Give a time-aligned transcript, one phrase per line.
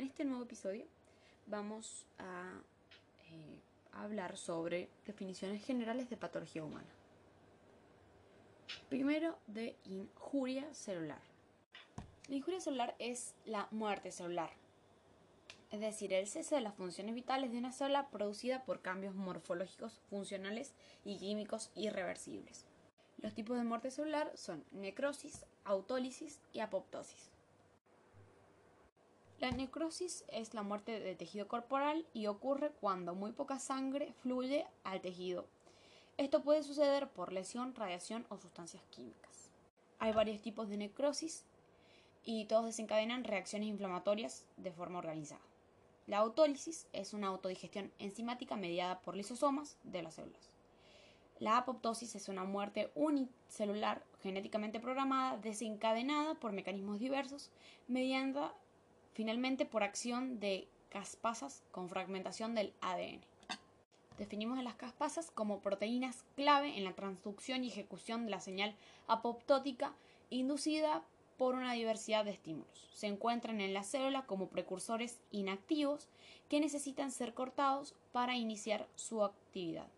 [0.00, 0.86] En este nuevo episodio
[1.46, 2.62] vamos a
[3.28, 3.60] eh,
[3.92, 6.88] hablar sobre definiciones generales de patología humana.
[8.88, 11.20] Primero, de injuria celular.
[12.28, 14.48] La injuria celular es la muerte celular,
[15.70, 20.00] es decir, el cese de las funciones vitales de una célula producida por cambios morfológicos,
[20.08, 20.72] funcionales
[21.04, 22.64] y químicos irreversibles.
[23.18, 27.30] Los tipos de muerte celular son necrosis, autólisis y apoptosis.
[29.40, 34.66] La necrosis es la muerte de tejido corporal y ocurre cuando muy poca sangre fluye
[34.84, 35.46] al tejido.
[36.18, 39.48] Esto puede suceder por lesión, radiación o sustancias químicas.
[39.98, 41.46] Hay varios tipos de necrosis
[42.22, 45.40] y todos desencadenan reacciones inflamatorias de forma organizada.
[46.06, 50.50] La autólisis es una autodigestión enzimática mediada por lisosomas de las células.
[51.38, 57.48] La apoptosis es una muerte unicelular genéticamente programada desencadenada por mecanismos diversos
[57.88, 58.40] mediante
[59.12, 63.20] finalmente por acción de caspasas con fragmentación del ADN.
[64.18, 68.76] Definimos a las caspasas como proteínas clave en la transducción y ejecución de la señal
[69.06, 69.94] apoptótica
[70.28, 71.02] inducida
[71.38, 72.90] por una diversidad de estímulos.
[72.92, 76.10] Se encuentran en la célula como precursores inactivos
[76.50, 79.88] que necesitan ser cortados para iniciar su actividad.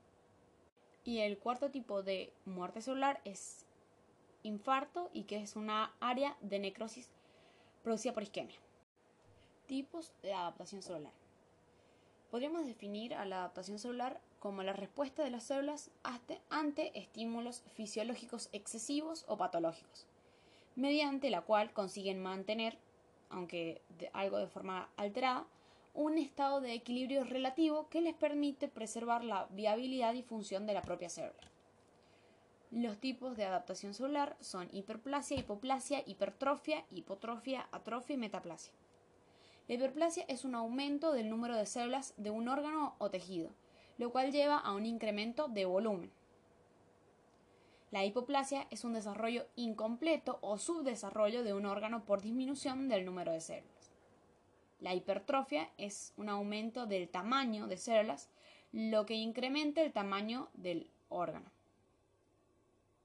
[1.02, 3.66] Y el cuarto tipo de muerte celular es
[4.44, 7.10] infarto y que es una área de necrosis
[7.82, 8.56] producida por isquemia.
[9.72, 11.14] Tipos de adaptación celular.
[12.30, 15.90] Podríamos definir a la adaptación celular como la respuesta de las células
[16.50, 20.06] ante estímulos fisiológicos excesivos o patológicos,
[20.76, 22.76] mediante la cual consiguen mantener,
[23.30, 23.80] aunque
[24.12, 25.46] algo de forma alterada,
[25.94, 30.82] un estado de equilibrio relativo que les permite preservar la viabilidad y función de la
[30.82, 31.50] propia célula.
[32.72, 38.74] Los tipos de adaptación celular son hiperplasia, hipoplasia, hipertrofia, hipotrofia, atrofia y metaplasia.
[39.68, 43.50] La hiperplasia es un aumento del número de células de un órgano o tejido,
[43.98, 46.10] lo cual lleva a un incremento de volumen.
[47.92, 53.32] La hipoplasia es un desarrollo incompleto o subdesarrollo de un órgano por disminución del número
[53.32, 53.90] de células.
[54.80, 58.30] La hipertrofia es un aumento del tamaño de células,
[58.72, 61.50] lo que incrementa el tamaño del órgano.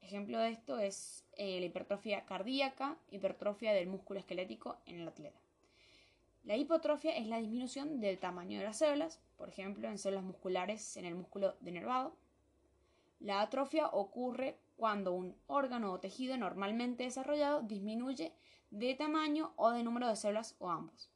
[0.02, 5.38] Ejemplo de esto es eh, la hipertrofia cardíaca, hipertrofia del músculo esquelético en el atleta.
[6.48, 10.96] La hipotrofia es la disminución del tamaño de las células, por ejemplo, en células musculares
[10.96, 12.16] en el músculo denervado.
[13.20, 18.32] La atrofia ocurre cuando un órgano o tejido normalmente desarrollado disminuye
[18.72, 21.12] de tamaño o de número de células o ambos.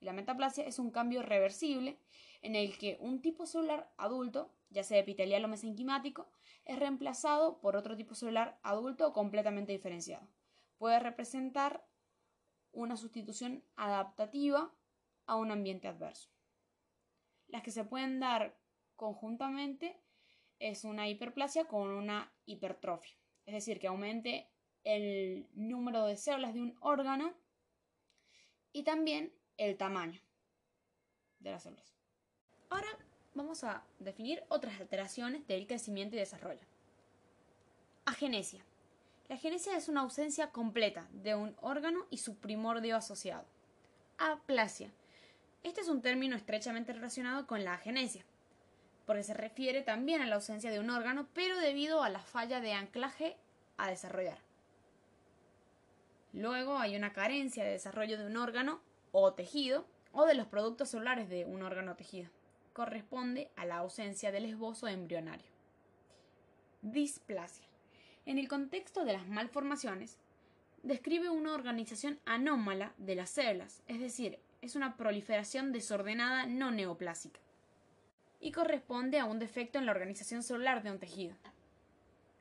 [0.00, 1.96] la metaplasia es un cambio reversible
[2.42, 6.26] en el que un tipo celular adulto, ya sea epitelial o mesenquimático,
[6.64, 10.26] es reemplazado por otro tipo celular adulto completamente diferenciado.
[10.78, 11.84] Puede representar
[12.72, 14.72] una sustitución adaptativa
[15.26, 16.28] a un ambiente adverso.
[17.48, 18.58] Las que se pueden dar
[18.96, 20.00] conjuntamente
[20.58, 24.50] es una hiperplasia con una hipertrofia, es decir, que aumente
[24.84, 27.34] el número de células de un órgano
[28.72, 30.20] y también el tamaño
[31.40, 31.94] de las células.
[32.70, 32.88] Ahora
[33.34, 36.66] vamos a definir otras alteraciones del crecimiento y desarrollo.
[38.04, 38.64] Agenesia.
[39.28, 43.44] La genesia es una ausencia completa de un órgano y su primordio asociado.
[44.16, 44.90] Aplasia.
[45.62, 48.24] Este es un término estrechamente relacionado con la agenesia,
[49.04, 52.62] porque se refiere también a la ausencia de un órgano, pero debido a la falla
[52.62, 53.36] de anclaje
[53.76, 54.38] a desarrollar.
[56.32, 58.80] Luego hay una carencia de desarrollo de un órgano
[59.12, 62.30] o tejido o de los productos celulares de un órgano o tejido.
[62.72, 65.50] Corresponde a la ausencia del esbozo embrionario.
[66.80, 67.67] Displasia.
[68.28, 70.18] En el contexto de las malformaciones,
[70.82, 77.40] describe una organización anómala de las células, es decir, es una proliferación desordenada no neoplásica,
[78.38, 81.34] y corresponde a un defecto en la organización celular de un tejido,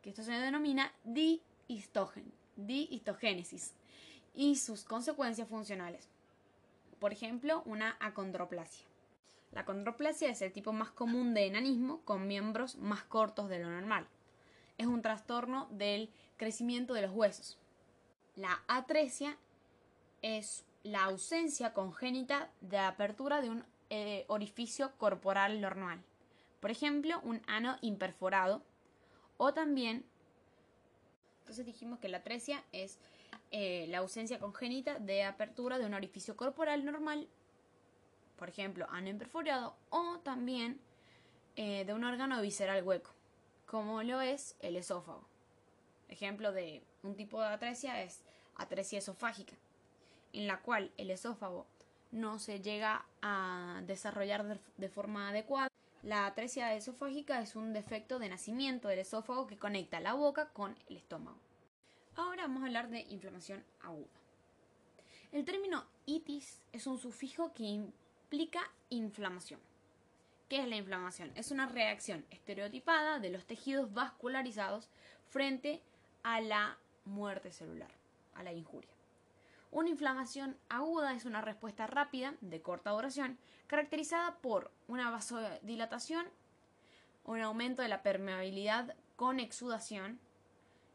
[0.01, 3.73] que esto se denomina dihistogénesis,
[4.35, 6.09] y sus consecuencias funcionales.
[6.99, 8.85] Por ejemplo, una acondroplasia.
[9.53, 13.69] La acondroplasia es el tipo más común de enanismo con miembros más cortos de lo
[13.69, 14.05] normal
[14.77, 17.57] es un trastorno del crecimiento de los huesos.
[18.35, 19.37] La atresia
[20.21, 26.01] es la ausencia congénita de apertura de un eh, orificio corporal normal.
[26.59, 28.61] Por ejemplo, un ano imperforado
[29.37, 30.05] o también
[31.47, 32.99] entonces dijimos que la atresia es
[33.51, 37.29] eh, la ausencia congénita de apertura de un orificio corporal normal,
[38.35, 40.77] por ejemplo, ano imperforado, o también
[41.55, 43.16] eh, de un órgano visceral hueco
[43.67, 45.27] como lo es el esófago.
[46.07, 48.23] Ejemplo de un tipo de atresia es
[48.55, 49.55] atresia esofágica,
[50.33, 51.67] en la cual el esófago
[52.11, 55.67] no se llega a desarrollar de, forma adecuada.
[56.01, 60.75] La atresia esofágica es un defecto de nacimiento del esófago que conecta la boca con
[60.87, 61.37] el estómago.
[62.15, 64.07] Ahora vamos a hablar de inflamación aguda.
[65.33, 69.59] El término itis es un sufijo que implica inflamación.
[70.47, 71.31] ¿Qué es la inflamación?
[71.35, 74.89] Es una reacción estereotipada de los tejidos vascularizados
[75.27, 75.81] frente
[76.23, 77.91] a la muerte celular,
[78.33, 78.89] a la injuria.
[79.71, 86.25] Una inflamación aguda es una respuesta rápida, de corta duración, caracterizada por una vasodilatación,
[87.25, 90.17] un aumento de la permeabilidad con exudación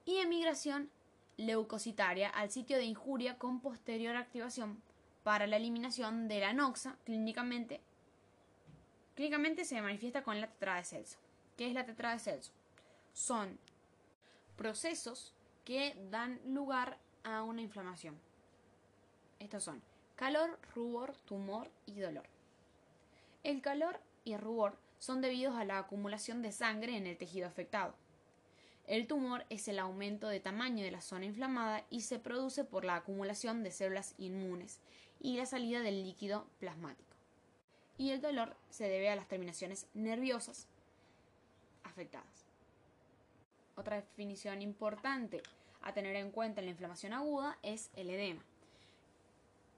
[0.06, 0.90] y emigración
[1.36, 4.82] leucocitaria al sitio de injuria con posterior activación
[5.22, 7.82] para la eliminación de la noxa clínicamente.
[9.14, 11.18] Clínicamente se manifiesta con la tetrada de Celso.
[11.56, 12.52] ¿Qué es la tetrada de Celso?
[13.12, 13.58] Son
[14.56, 18.18] procesos que dan lugar a una inflamación.
[19.38, 19.82] Estos son
[20.16, 22.24] calor, rubor, tumor y dolor.
[23.42, 27.46] El calor y el rubor son debidos a la acumulación de sangre en el tejido
[27.46, 27.94] afectado.
[28.86, 32.84] El tumor es el aumento de tamaño de la zona inflamada y se produce por
[32.84, 34.80] la acumulación de células inmunes
[35.20, 37.11] y la salida del líquido plasmático.
[38.02, 40.66] Y el dolor se debe a las terminaciones nerviosas
[41.84, 42.46] afectadas.
[43.76, 45.40] Otra definición importante
[45.82, 48.42] a tener en cuenta en la inflamación aguda es el edema,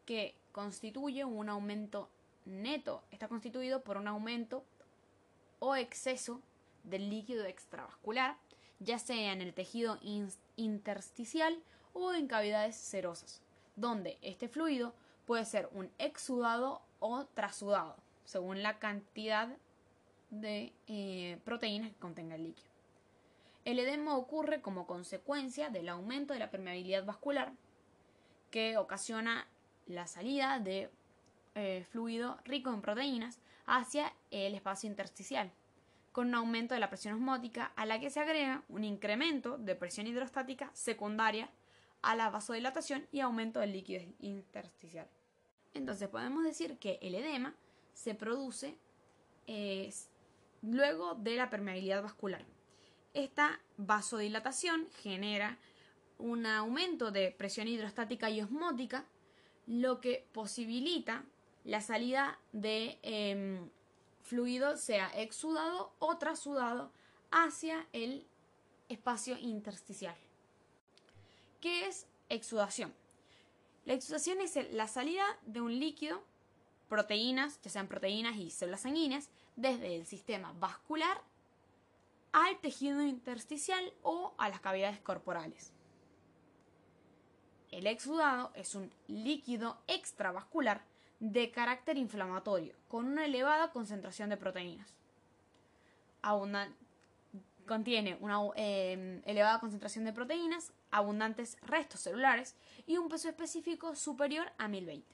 [0.07, 2.09] que constituye un aumento
[2.47, 3.03] neto.
[3.11, 4.65] Está constituido por un aumento
[5.59, 6.41] o exceso
[6.83, 8.39] del líquido extravascular
[8.81, 9.99] ya sea en el tejido
[10.57, 11.63] intersticial
[11.93, 13.43] o en cavidades serosas,
[13.77, 14.95] donde este fluido
[15.27, 19.49] puede ser un exudado o trasudado, según la cantidad
[20.31, 22.69] de eh, proteínas que contenga el líquido.
[23.65, 27.53] El edema ocurre como consecuencia del aumento de la permeabilidad vascular,
[28.51, 29.47] que ocasiona
[29.87, 30.91] la salida de
[31.55, 35.51] eh, fluido rico en proteínas hacia el espacio intersticial
[36.15, 39.75] con un aumento de la presión osmótica a la que se agrega un incremento de
[39.75, 41.51] presión hidrostática secundaria
[42.03, 45.09] a la vasodilatación y aumento del líquido intersticial.
[45.75, 47.57] Entonces podemos decir que el edema
[47.95, 48.77] se produce
[50.63, 52.45] luego de la permeabilidad vascular.
[53.13, 55.59] Esta vasodilatación genera
[56.19, 59.05] un aumento de presión hidrostática y osmótica,
[59.67, 61.25] lo que posibilita
[61.65, 63.71] la salida de em,
[64.23, 66.91] fluido sea exudado o trasudado
[67.31, 68.27] hacia el
[68.89, 70.17] espacio intersticial.
[71.61, 72.93] ¿Qué es exudación?
[73.87, 76.23] La exudación es la salida de un líquido,
[76.95, 81.21] proteínas, ya sean proteínas y células sanguíneas, desde el sistema vascular
[82.31, 85.73] al tejido intersticial o a las cavidades corporales.
[87.73, 90.85] El exudado es un líquido extravascular
[91.19, 94.95] de carácter inflamatorio, con una elevada concentración de proteínas.
[97.67, 102.55] contiene una em, elevada concentración de proteínas, abundantes restos celulares
[102.87, 105.14] y un peso específico superior a 1020.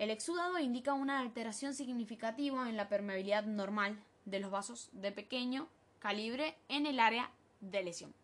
[0.00, 5.68] El exudado indica una alteración significativa en la permeabilidad normal de los vasos de pequeño
[5.98, 7.30] calibre en el área
[7.60, 8.14] de lesión.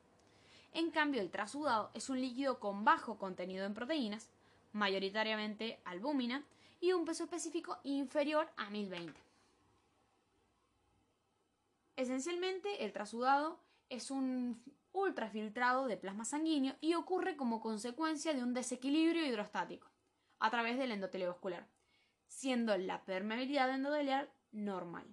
[0.72, 4.30] En cambio, el trasudado es un líquido con bajo contenido en proteínas
[4.72, 6.46] mayoritariamente albúmina,
[6.80, 9.20] y un peso específico inferior a 1020.
[11.96, 13.60] Esencialmente, el trasudado
[13.90, 14.62] es un
[14.92, 19.88] ultrafiltrado de plasma sanguíneo y ocurre como consecuencia de un desequilibrio hidrostático
[20.38, 21.66] a través del endotelio vascular,
[22.28, 25.06] siendo la permeabilidad endotelial normal.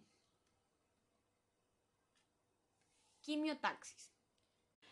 [3.21, 4.11] Quimiotaxis.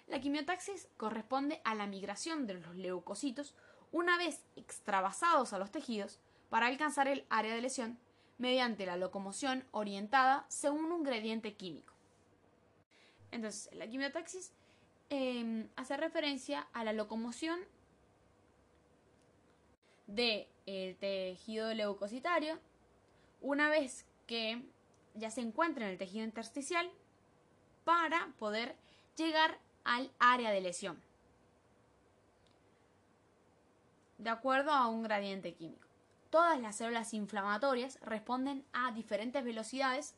[0.07, 3.55] La quimiotaxis corresponde a la migración de los leucocitos
[3.91, 6.19] una vez extravasados a los tejidos
[6.49, 7.99] para alcanzar el área de lesión
[8.37, 11.93] mediante la locomoción orientada según un gradiente químico.
[13.31, 14.51] Entonces, la quimiotaxis
[15.09, 17.59] em, hace referencia a la locomoción
[20.15, 22.59] del tejido leucocitario
[23.41, 24.61] una vez que
[25.15, 26.89] ya se encuentra en el tejido intersticial
[27.83, 28.75] para poder
[29.15, 31.01] llegar al área de lesión
[34.21, 35.87] de acuerdo a un gradiente químico.
[36.29, 40.13] Todas las células inflamatorias responden a diferentes velocidades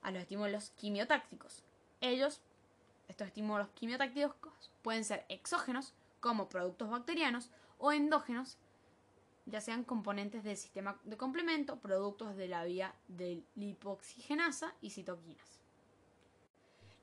[0.00, 1.62] a los estímulos quimiotácticos.
[2.00, 2.40] Ellos,
[3.08, 4.34] estos estímulos quimiotácticos,
[4.82, 8.56] pueden ser exógenos, como productos bacterianos, o endógenos,
[9.46, 15.60] ya sean componentes del sistema de complemento, productos de la vía de lipoxigenasa y citoquinas.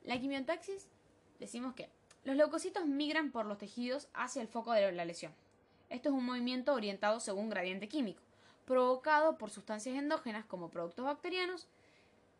[0.04, 0.86] La quimiotaxis
[1.40, 1.88] decimos que
[2.24, 5.34] los leucocitos migran por los tejidos hacia el foco de la lesión
[5.88, 8.22] Esto es un movimiento orientado según gradiente químico,
[8.66, 11.66] provocado por sustancias endógenas como productos bacterianos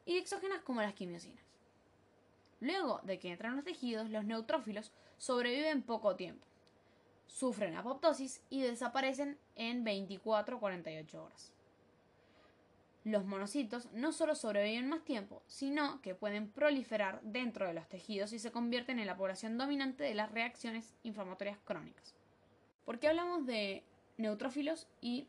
[0.07, 1.45] y exógenas como las quimiosinas.
[2.61, 6.47] Luego de que entran los tejidos, los neutrófilos sobreviven poco tiempo,
[7.27, 11.53] sufren apoptosis y desaparecen en 24-48 horas.
[13.05, 18.33] Los monocitos no solo sobreviven más tiempo, sino que pueden proliferar dentro de los tejidos
[18.33, 22.15] y se convierten en la población dominante de las reacciones inflamatorias crónicas.
[22.87, 23.83] ¿Por qué hablamos de
[24.17, 25.29] neutrófilos y,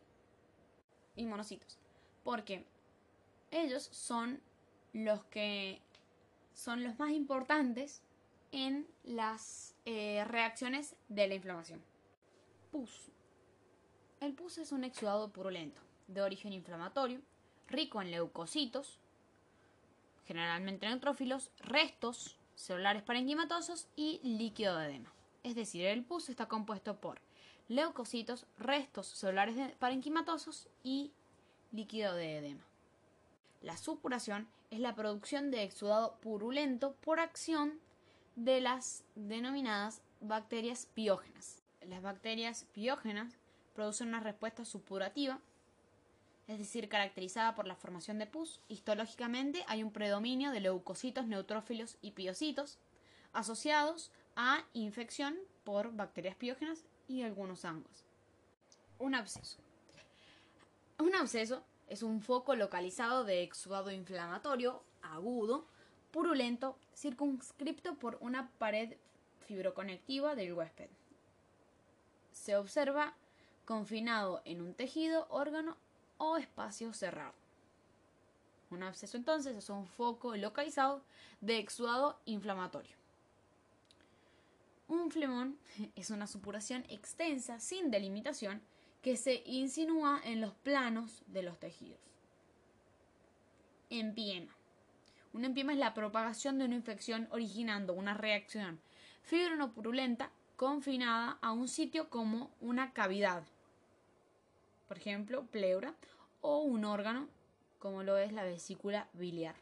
[1.18, 1.78] y monocitos?
[2.24, 2.66] Porque
[3.52, 4.42] ellos son
[4.94, 5.82] los que
[6.54, 8.02] son los más importantes
[8.54, 11.82] en las eh, reacciones de la inflamación.
[12.72, 13.12] Pus.
[14.20, 17.22] El pus es un exudado purulento, de origen inflamatorio,
[17.68, 19.00] rico en leucocitos,
[20.25, 25.13] generalmente neutrófilos, restos celulares parenquimatosos y líquido de edema.
[25.44, 27.20] Es decir, el pus está compuesto por
[27.68, 31.12] leucocitos, restos celulares parenquimatosos y
[31.72, 32.63] líquido de edema.
[33.62, 37.80] La supuración es la producción de exudado purulento por acción
[38.36, 41.62] de las denominadas bacterias piógenas.
[41.82, 43.38] Las bacterias piógenas
[43.74, 45.39] producen una respuesta supurativa
[46.48, 51.98] es decir, caracterizada por la formación de pus, histológicamente hay un predominio de leucocitos, neutrófilos
[52.01, 52.77] y piocitos
[53.34, 58.06] asociados a infección por bacterias piógenas y algunos hongos.
[59.00, 59.58] Un absceso.
[61.00, 65.65] Un absceso es un foco localizado de exudado inflamatorio agudo,
[66.16, 68.96] purulento, circunscripto por una pared
[69.48, 70.88] fibroconectiva del huésped.
[72.32, 73.14] Se observa
[73.66, 75.76] confinado en un tejido, órgano
[76.18, 77.34] o espacio cerrado.
[78.72, 81.04] Un absceso entonces es un foco localizado
[81.42, 82.96] de exudado inflamatorio.
[84.88, 85.60] Un flemón
[85.98, 88.62] es una supuración extensa sin delimitación
[89.02, 92.00] que se insinúa en los planos de los tejidos.
[93.90, 94.55] Empiema.
[95.36, 98.80] Un empiema es la propagación de una infección originando una reacción
[99.22, 103.44] fibronopurulenta confinada a un sitio como una cavidad
[104.88, 105.96] por ejemplo, pleura,
[106.42, 107.27] o un órgano,
[107.80, 109.56] como lo es la vesícula biliar.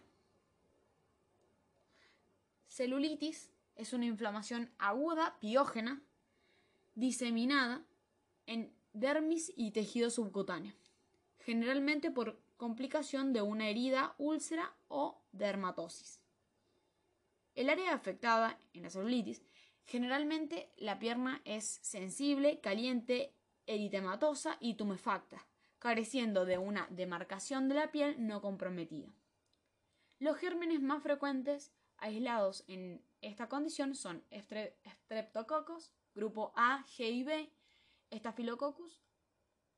[2.67, 6.01] Celulitis es una inflamación aguda, piógena,
[6.95, 7.83] diseminada
[8.45, 10.73] en dermis y tejido subcutáneo,
[11.39, 16.21] generalmente por complicación de una herida, úlcera o dermatosis.
[17.55, 19.43] El área afectada en la celulitis,
[19.83, 25.45] generalmente la pierna es sensible, caliente eritematosa y tumefacta,
[25.77, 29.13] careciendo de una demarcación de la piel no comprometida.
[30.19, 37.51] Los gérmenes más frecuentes aislados en esta condición son Streptococcus, grupo A, G y B,
[38.13, 39.03] Staphylococcus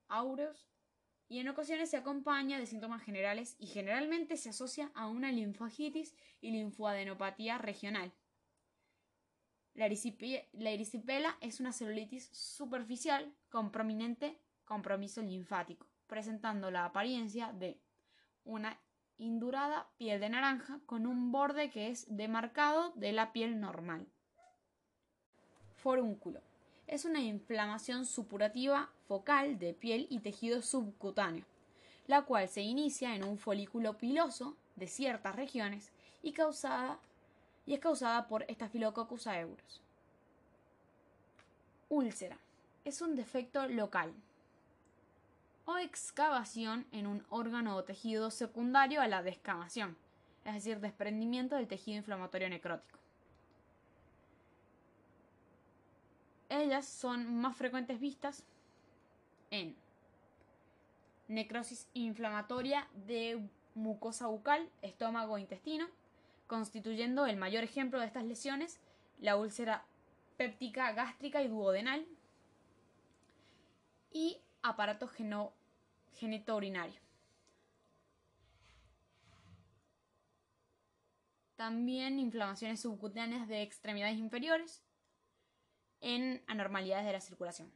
[0.07, 0.69] aureus,
[1.27, 6.15] y en ocasiones se acompaña de síntomas generales y generalmente se asocia a una linfagitis
[6.41, 8.13] y linfoadenopatía regional.
[9.73, 17.81] La, erisipela es una celulitis superficial con prominente compromiso linfático, presentando la apariencia de
[18.45, 18.79] una
[19.17, 24.07] indurada piel de naranja con un borde que es demarcado de la piel normal.
[25.75, 26.41] Forúnculo.
[26.87, 31.45] Es una inflamación supurativa focal de piel y tejido subcutáneo,
[32.07, 38.45] la cual se inicia en un folículo piloso de ciertas regiones y es causada por
[38.49, 39.81] Staphylococcus aureus.
[41.89, 42.37] Úlcera.
[42.83, 44.13] Es un defecto local
[45.65, 49.97] o excavación en un órgano o tejido secundario a la descamación,
[50.43, 52.99] es decir, desprendimiento del tejido inflamatorio necrótico.
[56.49, 58.43] Ellas son más frecuentes vistas
[59.51, 59.75] en
[61.27, 65.87] necrosis inflamatoria de mucosa bucal, estómago e intestino,
[66.47, 68.79] constituyendo el mayor ejemplo de estas lesiones
[69.19, 69.85] la úlcera
[70.37, 72.05] péptica gástrica y duodenal
[74.11, 75.09] y aparato
[76.13, 76.99] genetourinario.
[81.55, 84.83] También inflamaciones subcutáneas de extremidades inferiores
[86.01, 87.71] en anormalidades de la circulación.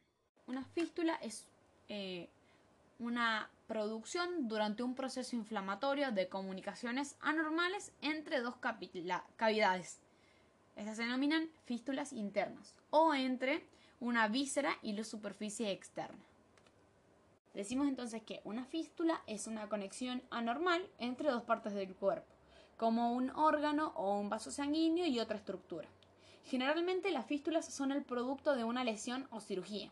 [0.48, 1.48] Una fístula es
[1.88, 2.30] eh,
[3.00, 8.56] una producción durante un proceso inflamatorio de comunicaciones anormales entre dos
[9.38, 10.00] cavidades.
[10.76, 13.66] Estas se denominan fístulas internas o entre
[14.00, 16.20] una víscera y la superficie externa.
[17.54, 22.28] Decimos entonces que una fístula es una conexión anormal entre dos partes del cuerpo,
[22.78, 25.88] como un órgano o un vaso sanguíneo y otra estructura.
[26.50, 29.92] Generalmente las fístulas son el producto de una lesión o cirugía.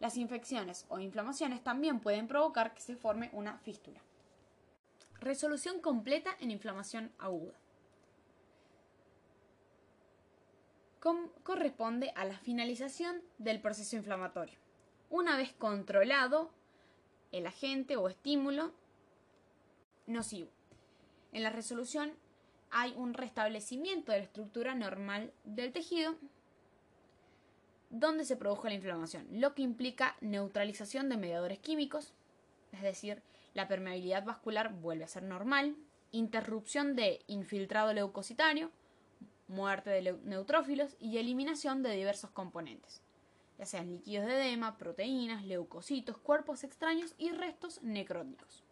[0.00, 3.98] Las infecciones o inflamaciones también pueden provocar que se forme una fístula.
[5.18, 7.54] Resolución completa en inflamación aguda.
[11.42, 14.58] corresponde a la finalización del proceso inflamatorio.
[15.08, 16.50] Una vez controlado
[17.32, 18.74] el agente o estímulo
[20.06, 20.50] nocivo.
[21.32, 22.12] En la resolución
[22.70, 26.14] hay un restablecimiento de la estructura normal del tejido
[27.90, 32.12] donde se produjo la inflamación, lo que implica neutralización de mediadores químicos,
[32.72, 33.22] es decir,
[33.54, 35.74] la permeabilidad vascular vuelve a ser normal,
[36.12, 38.70] interrupción de infiltrado leucocitario,
[39.46, 43.00] muerte de neutrófilos y eliminación de diversos componentes,
[43.58, 48.62] ya sean líquidos de edema, proteínas, leucocitos, cuerpos extraños y restos necróticos.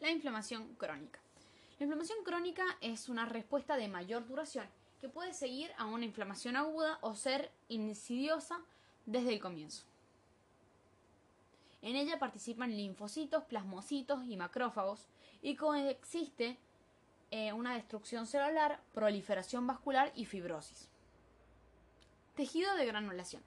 [0.00, 1.20] La inflamación crónica.
[1.80, 4.66] La inflamación crónica es una respuesta de mayor duración
[5.00, 8.60] que puede seguir a una inflamación aguda o ser insidiosa
[9.06, 9.86] desde el comienzo.
[11.80, 15.06] En ella participan linfocitos, plasmocitos y macrófagos
[15.40, 16.58] y coexiste
[17.30, 20.86] eh, una destrucción celular, proliferación vascular y fibrosis.
[22.34, 23.42] Tejido de granulación.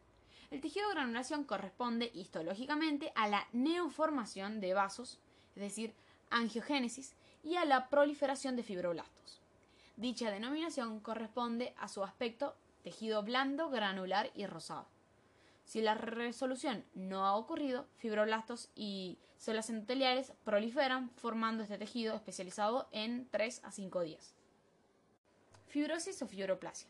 [0.49, 5.19] El tejido de granulación corresponde histológicamente a la neoformación de vasos,
[5.55, 5.93] es decir,
[6.31, 7.13] angiogénesis,
[7.43, 9.41] y a la proliferación de fibroblastos.
[9.97, 14.87] Dicha denominación corresponde a su aspecto tejido blando, granular y rosado.
[15.65, 22.87] Si la resolución no ha ocurrido, fibroblastos y células endoteliales proliferan formando este tejido especializado
[22.91, 24.33] en 3 a 5 días.
[25.67, 26.87] Fibrosis o fibroplasia.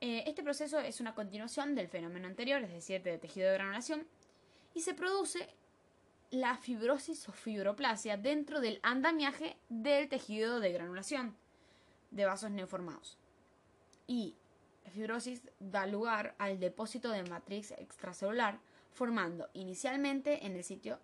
[0.00, 4.06] Eh, este proceso es una continuación del fenómeno anterior, es decir, de tejido de granulación,
[4.74, 5.48] y se produce
[6.30, 11.36] la fibrosis o fibroplasia dentro del andamiaje del tejido de granulación
[12.10, 13.16] de vasos neoformados.
[14.06, 14.34] Y
[14.84, 18.58] la fibrosis da lugar al depósito de matriz extracelular,
[18.92, 20.98] formando inicialmente en el sitio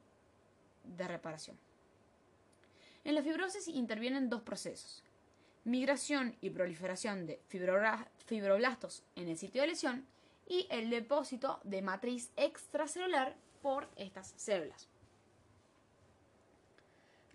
[0.84, 1.58] de reparación.
[3.04, 5.02] En la fibrosis intervienen dos procesos,
[5.64, 7.40] migración y proliferación de
[8.26, 10.06] fibroblastos en el sitio de lesión
[10.46, 14.88] y el depósito de matriz extracelular por estas células.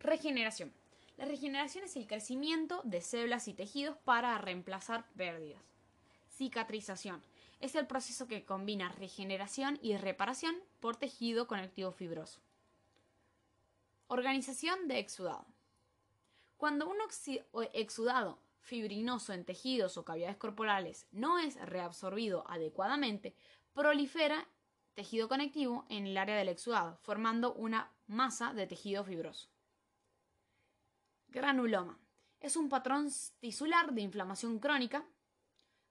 [0.10, 0.74] Regeneración.
[1.18, 5.62] La regeneración es el crecimiento de células y tejidos para reemplazar pérdidas.
[6.36, 7.22] Cicatrización.
[7.60, 12.40] Es el proceso que combina regeneración y reparación por tejido conectivo fibroso.
[14.08, 15.46] Organización de exudado.
[16.58, 16.98] Cuando un
[17.74, 23.36] exudado fibrinoso en tejidos o cavidades corporales no es reabsorbido adecuadamente,
[23.76, 24.48] prolifera
[24.96, 29.50] tejido conectivo en el área del exudado, formando una masa de tejido fibroso.
[31.32, 31.98] Granuloma.
[32.40, 35.06] Es un patrón tisular de inflamación crónica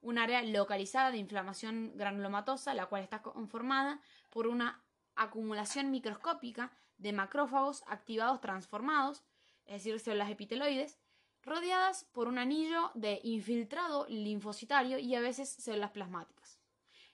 [0.01, 4.81] un área localizada de inflamación granulomatosa, la cual está conformada por una
[5.15, 9.23] acumulación microscópica de macrófagos activados transformados,
[9.65, 10.97] es decir, células epiteloides,
[11.43, 16.59] rodeadas por un anillo de infiltrado linfocitario y a veces células plasmáticas.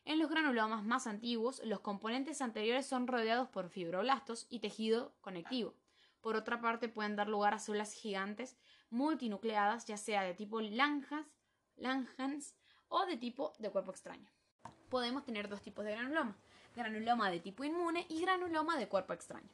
[0.03, 5.73] En los granulomas más antiguos, los componentes anteriores son rodeados por fibroblastos y tejido conectivo.
[6.25, 8.57] Por otra parte, pueden dar lugar a células gigantes
[8.89, 12.55] multinucleadas, ya sea de tipo Langhans,
[12.87, 14.27] o de tipo de cuerpo extraño.
[14.89, 16.35] Podemos tener dos tipos de granuloma,
[16.75, 19.47] granuloma de tipo inmune y granuloma de cuerpo extraño.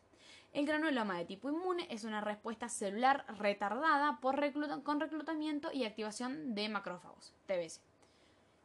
[0.53, 4.39] El granuloma de tipo inmune es una respuesta celular retardada por
[4.83, 7.90] con reclutamiento y activación de macrófagos, TBC.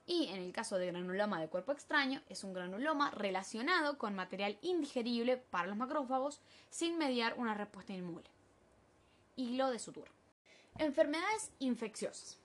[0.07, 4.57] Y en el caso de granuloma de cuerpo extraño, es un granuloma relacionado con material
[4.63, 6.41] indigerible para los macrófagos
[6.71, 8.31] sin mediar una respuesta inmune.
[9.35, 10.11] Hilo de sutura.
[10.79, 12.39] Enfermedades infecciosas.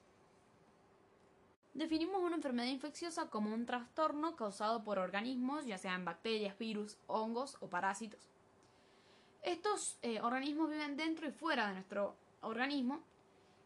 [1.74, 7.58] Definimos una enfermedad infecciosa como un trastorno causado por organismos, ya sean bacterias, virus, hongos
[7.62, 8.20] o parásitos.
[9.42, 13.04] Estos eh, organismos viven dentro y fuera de nuestro organismo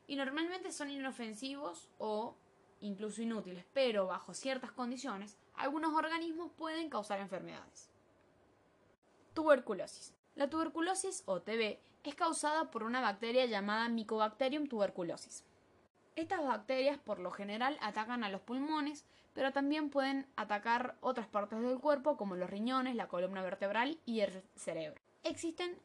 [0.07, 2.35] y normalmente son inofensivos o
[2.81, 7.89] incluso inútiles, pero bajo ciertas condiciones, algunos organismos pueden causar enfermedades.
[9.33, 10.13] Tuberculosis.
[10.35, 15.43] La tuberculosis o TB es causada por una bacteria llamada Mycobacterium tuberculosis.
[16.15, 21.61] Estas bacterias por lo general atacan a los pulmones, pero también pueden atacar otras partes
[21.61, 25.01] del cuerpo como los riñones, la columna vertebral y el cerebro.
[25.23, 25.77] Existen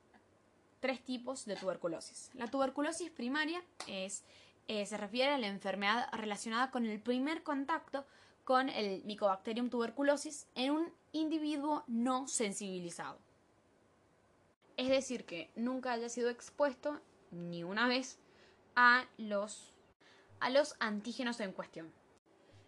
[0.81, 2.31] tres tipos de tuberculosis.
[2.35, 4.23] La tuberculosis primaria es,
[4.71, 8.07] eh, se refiere a la enfermedad relacionada con el primer contacto
[8.45, 13.19] con el Mycobacterium tuberculosis en un individuo no sensibilizado.
[14.77, 17.01] Es decir, que nunca haya sido expuesto
[17.33, 18.21] ni una vez
[18.77, 19.75] a los
[20.39, 21.93] a los antígenos en cuestión.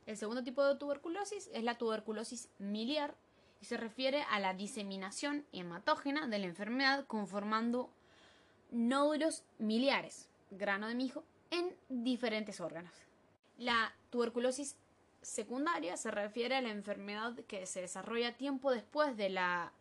[0.05, 3.15] El segundo tipo de tuberculosis es la tuberculosis miliar,
[3.61, 7.91] y se refiere a la diseminación hematógena de la enfermedad conformando
[8.73, 12.93] nódulos miliares, grano de mijo, en diferentes órganos.
[13.59, 14.77] La tuberculosis
[15.21, 19.73] secundaria se refiere a la enfermedad que se desarrolla tiempo después de la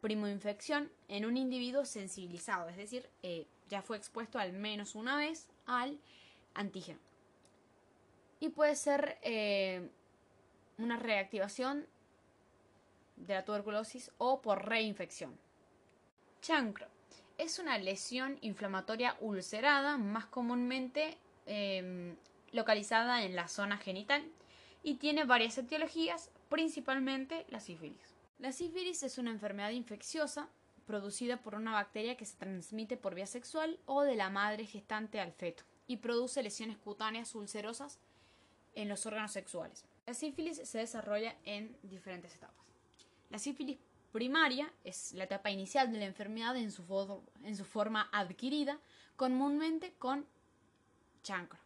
[0.00, 5.48] primoinfección en un individuo sensibilizado, es decir, eh, ya fue expuesto al menos una vez
[5.66, 6.00] al
[6.54, 6.98] antígeno.
[8.40, 9.88] Y puede ser eh,
[10.78, 11.86] una reactivación
[13.16, 15.38] de la tuberculosis o por reinfección.
[16.40, 16.89] Chancro
[17.40, 22.14] es una lesión inflamatoria ulcerada, más comúnmente em,
[22.52, 24.22] localizada en la zona genital,
[24.82, 28.14] y tiene varias etiologías, principalmente la sífilis.
[28.38, 30.48] La sífilis es una enfermedad infecciosa
[30.86, 35.20] producida por una bacteria que se transmite por vía sexual o de la madre gestante
[35.20, 37.98] al feto y produce lesiones cutáneas ulcerosas
[38.74, 39.84] en los órganos sexuales.
[40.06, 42.66] La sífilis se desarrolla en diferentes etapas.
[43.30, 43.78] La sífilis
[44.12, 46.84] primaria es la etapa inicial de la enfermedad en su,
[47.64, 48.78] forma adquirida,
[49.16, 50.26] comúnmente con
[51.22, 51.58] chancro.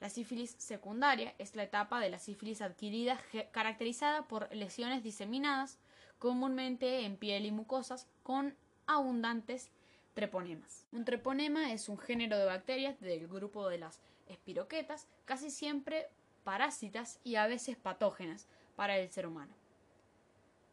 [0.00, 3.18] La sífilis secundaria es la etapa de la sífilis adquirida
[3.50, 5.78] caracterizada por lesiones diseminadas,
[6.18, 8.54] comúnmente en piel y mucosas, con
[8.86, 9.70] abundantes
[10.14, 10.86] treponemas.
[10.92, 16.08] Un treponema es un género de bacterias del grupo de las espiroquetas, casi siempre
[16.44, 19.52] parásitas y a veces patógenas para el ser humano,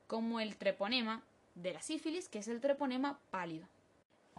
[0.08, 1.24] como el treponema
[1.56, 3.68] de la sífilis, que es el treponema pálido.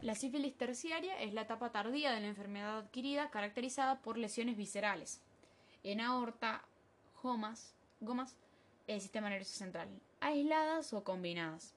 [0.00, 5.20] La sífilis terciaria es la etapa tardía de la enfermedad adquirida caracterizada por lesiones viscerales
[5.83, 6.62] en aorta,
[7.22, 8.37] gomas, gomas,
[8.87, 9.88] el sistema nervioso central,
[10.20, 11.74] aisladas o combinadas.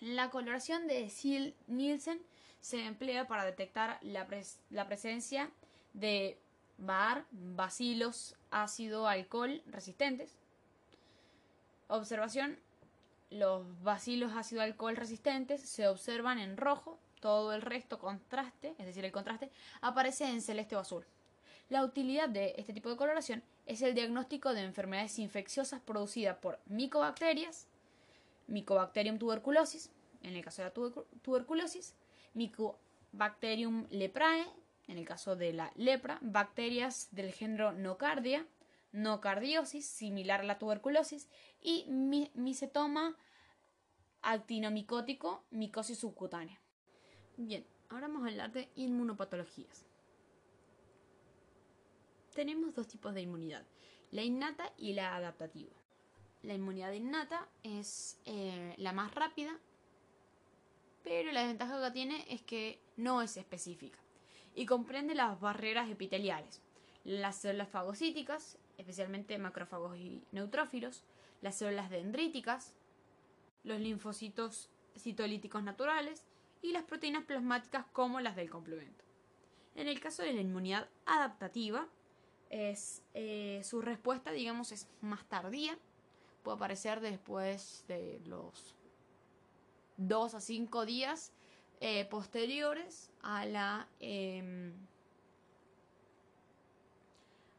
[0.00, 2.20] La coloración de Sill-Nielsen
[2.60, 4.26] se emplea para detectar la,
[4.70, 5.50] la presencia
[5.92, 6.38] de
[6.78, 10.38] bar, bacilos, ácido, alcohol resistentes.
[11.88, 12.58] Observación.
[13.32, 19.06] Los bacilos ácido alcohol resistentes se observan en rojo todo el resto contraste, es decir,
[19.06, 21.06] el contraste, aparece en celeste o azul.
[21.70, 26.58] La utilidad de este tipo de coloración es el diagnóstico de enfermedades infecciosas producidas por
[26.66, 27.68] micobacterias,
[28.48, 29.90] Mycobacterium tuberculosis,
[30.22, 30.74] en el caso de la
[31.22, 31.94] tuberculosis,
[32.34, 34.44] Mycobacterium leprae,
[34.88, 38.44] en el caso de la lepra, bacterias del género Nocardia,
[38.92, 41.28] nocardiosis, similar a la tuberculosis,
[41.60, 41.86] y
[42.34, 43.16] micetoma
[44.22, 46.60] actinomicótico, micosis subcutánea.
[47.36, 49.84] Bien, ahora vamos a hablar de inmunopatologías.
[52.34, 53.66] Tenemos dos tipos de inmunidad,
[54.10, 55.72] la innata y la adaptativa.
[56.42, 59.58] La inmunidad innata es eh, la más rápida,
[61.02, 63.98] pero la desventaja que tiene es que no es específica
[64.54, 66.60] y comprende las barreras epiteliales,
[67.04, 71.04] las células fagocíticas, especialmente macrófagos y neutrófilos,
[71.40, 72.74] las células dendríticas,
[73.64, 76.24] los linfocitos citolíticos naturales
[76.60, 79.04] y las proteínas plasmáticas como las del complemento.
[79.74, 81.88] En el caso de la inmunidad adaptativa,
[82.50, 85.78] eh, su respuesta, digamos, es más tardía.
[86.42, 88.74] Puede aparecer después de los
[89.96, 91.32] 2 a 5 días
[91.80, 94.74] eh, posteriores a la, em,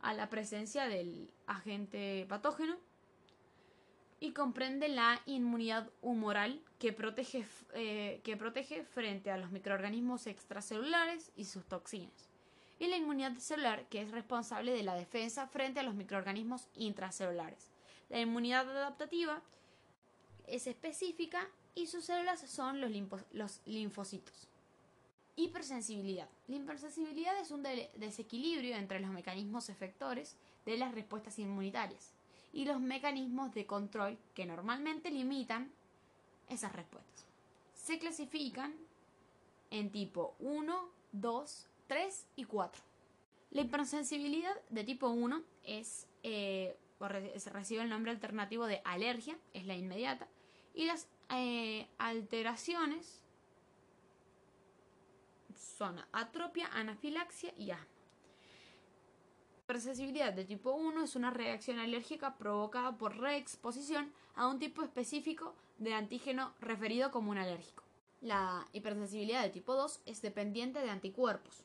[0.04, 2.78] a la presencia del agente patógeno
[4.20, 11.32] y comprende la inmunidad humoral que protege, eh, que protege frente a los microorganismos extracelulares
[11.36, 12.30] y sus toxinas,
[12.80, 17.70] y la inmunidad celular que es responsable de la defensa frente a los microorganismos intracelulares.
[18.10, 19.42] La inmunidad adaptativa
[20.48, 22.92] es específica y sus células son los,
[23.32, 24.50] los linfocitos.
[25.36, 26.30] Hipersensibilidad.
[26.48, 32.14] La hipersensibilidad es un desequilibrio entre los mecanismos efectores de las respuestas inmunitarias
[32.52, 35.72] y los mecanismos de control que normalmente limitan
[36.50, 37.26] esas respuestas.
[37.74, 38.76] Se clasifican
[39.72, 42.84] en tipo 1, 2, 3 y 4.
[43.50, 49.76] La hipersensibilidad de tipo 1 es, eh, recibe el nombre alternativo de alergia, es la
[49.76, 50.28] inmediata,
[50.76, 53.23] y las eh, alteraciones
[55.56, 57.88] son atropia, anafilaxia y asma
[59.74, 65.56] hipersensibilidad de tipo 1 es una reacción alérgica provocada por reexposición a un tipo específico
[65.78, 67.84] de antígeno referido como un alérgico.
[68.22, 71.64] La hipersensibilidad de tipo 2 es dependiente de anticuerpos.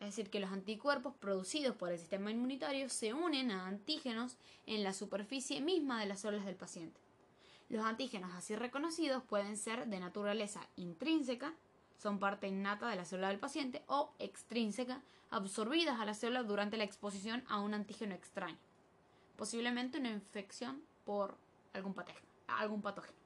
[0.00, 4.82] Es decir, que los anticuerpos producidos por el sistema inmunitario se unen a antígenos en
[4.82, 7.00] la superficie misma de las células del paciente.
[7.68, 11.54] Los antígenos así reconocidos pueden ser de naturaleza intrínseca,
[12.00, 16.78] son parte innata de la célula del paciente o extrínseca, absorbidas a la célula durante
[16.78, 18.58] la exposición a un antígeno extraño,
[19.36, 21.36] posiblemente una infección por
[21.74, 22.26] algún patógeno.
[22.48, 23.18] Algún patógeno.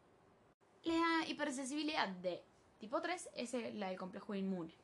[0.82, 2.42] La hipersensibilidad de
[2.78, 4.74] tipo 3 es la del complejo inmune.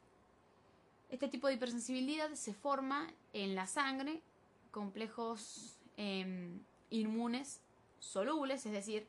[1.08, 4.22] Este tipo de hipersensibilidad se forma en la sangre
[4.70, 7.60] complejos em, inmunes
[7.98, 9.08] solubles, es decir,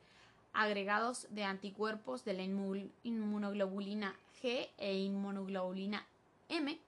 [0.52, 6.04] agregados de anticuerpos de la inmunoglobulina G e inmunoglobulina
[6.48, 6.78] M,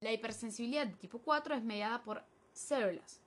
[0.00, 3.20] La hipersensibilidad de tipo 4 es mediada por células.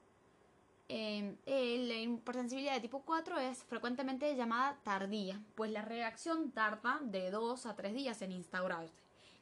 [0.89, 7.29] Em, la hipersensibilidad de tipo 4 es frecuentemente llamada tardía, pues la reacción tarda de
[7.29, 8.93] 2 a 3 días en instaurarse.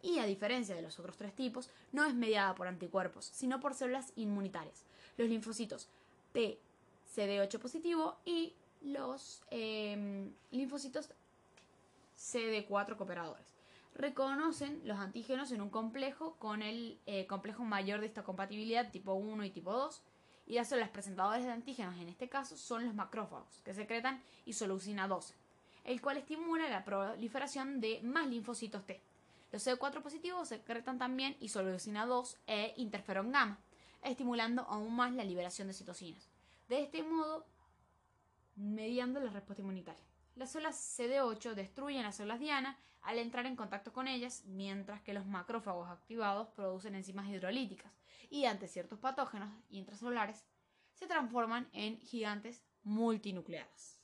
[0.02, 3.74] Y a diferencia de los otros tres tipos, no es mediada por anticuerpos, sino por
[3.74, 4.84] células inmunitarias.
[5.18, 5.88] Los linfocitos
[6.32, 6.60] T,
[7.16, 11.10] CD8 positivo y los em, linfocitos
[12.18, 13.55] CD4 cooperadores.
[13.96, 19.14] Reconocen los antígenos en un complejo con el eh, complejo mayor de esta compatibilidad tipo
[19.14, 20.02] 1 y tipo 2
[20.48, 25.08] y las células presentadoras de antígenos en este caso son los macrófagos que secretan isoleucina
[25.08, 25.34] 12,
[25.86, 29.02] el cual estimula la proliferación de más linfocitos T.
[29.54, 33.60] Los CD4 positivos secretan también isoleucina 2 e interferón gamma,
[34.04, 36.30] estimulando aún más la liberación de citocinas.
[36.68, 37.46] De este modo,
[38.58, 40.04] mediando la respuesta inmunitaria.
[40.36, 45.14] Las células CD8 destruyen las células diana al entrar en contacto con ellas, mientras que
[45.14, 47.92] los macrófagos activados producen enzimas hidrolíticas
[48.30, 50.46] y ante ciertos patógenos intracelulares
[50.94, 54.02] se transforman en gigantes multinucleadas.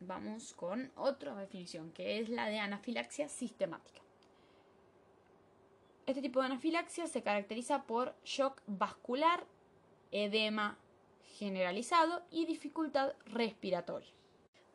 [0.00, 4.00] Vamos con otra definición, que es la de anafilaxia sistemática.
[6.06, 9.46] Este tipo de anafilaxia se caracteriza por shock vascular,
[10.12, 10.78] edema
[11.38, 14.16] generalizado y dificultad respiratoria.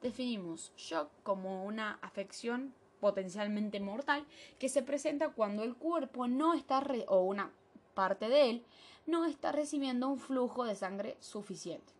[0.01, 4.25] Definimos shock como una afección potencialmente mortal
[4.57, 7.51] que se presenta cuando el cuerpo no está o una
[7.93, 8.65] parte de él
[9.05, 11.93] no está recibiendo un flujo de sangre suficiente.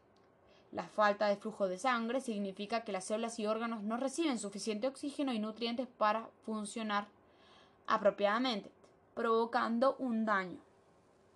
[0.71, 4.87] La falta de flujo de sangre significa que las células y órganos no reciben suficiente
[4.87, 7.07] oxígeno y nutrientes para funcionar
[7.87, 8.71] apropiadamente,
[9.13, 10.59] provocando un daño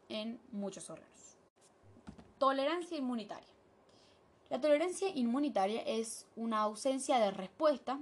[0.08, 1.38] en muchos órganos.
[2.38, 3.55] Tolerancia inmunitaria.
[4.50, 8.00] La tolerancia inmunitaria es una ausencia de respuesta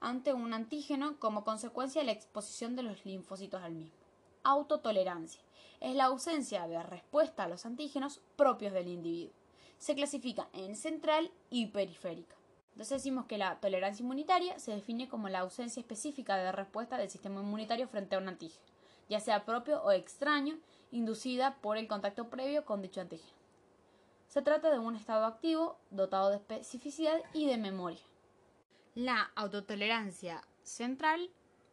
[0.00, 3.94] ante un antígeno como consecuencia de la exposición de los linfocitos al mismo.
[4.42, 5.40] Autotolerancia
[5.80, 9.32] es la ausencia de respuesta a los antígenos propios del individuo.
[9.78, 12.36] Se clasifica en central y periférica.
[12.72, 17.08] Entonces decimos que la tolerancia inmunitaria se define como la ausencia específica de respuesta del
[17.08, 18.64] sistema inmunitario frente a un antígeno,
[19.08, 20.58] ya sea propio o extraño,
[20.90, 23.41] inducida por el contacto previo con dicho antígeno.
[24.32, 28.00] Se trata de un estado activo dotado de especificidad y de memoria.
[28.94, 31.28] La autotolerancia central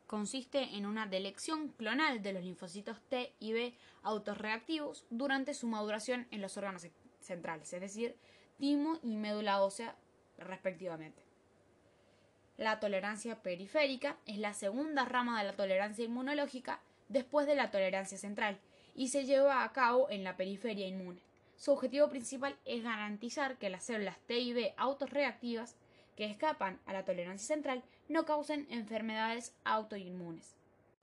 [0.07, 6.27] consiste en una delección clonal de los linfocitos T y B autorreactivos durante su maduración
[6.31, 6.85] en los órganos
[7.21, 8.17] centrales, es decir,
[8.57, 9.95] timo y médula ósea
[10.37, 11.23] respectivamente.
[12.57, 18.17] La tolerancia periférica es la segunda rama de la tolerancia inmunológica después de la tolerancia
[18.17, 18.59] central
[18.95, 21.28] y se lleva a cabo en la periferia inmune.
[21.59, 25.75] Su objetivo principal es garantizar que las células T y B autorreactivas
[26.15, 30.55] que escapan a la tolerancia central no causen enfermedades autoinmunes.